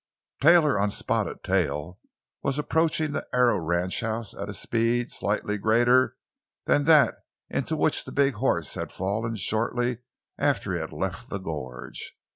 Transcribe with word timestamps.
Taylor, 0.41 0.79
on 0.79 0.89
Spotted 0.89 1.43
Tail, 1.43 1.99
was 2.41 2.57
approaching 2.57 3.11
the 3.11 3.27
Arrow 3.31 3.59
ranchhouse 3.59 4.33
at 4.33 4.49
a 4.49 4.53
speed 4.55 5.11
slightly 5.11 5.59
greater 5.59 6.17
than 6.65 6.85
that 6.85 7.17
into 7.51 7.75
which 7.77 8.03
the 8.03 8.11
big 8.11 8.33
horse 8.33 8.73
had 8.73 8.91
fallen 8.91 9.35
shortly 9.35 9.99
after 10.39 10.73
he 10.73 10.79
had 10.79 10.91
left 10.91 11.29
the 11.29 11.37
gorge. 11.37 12.17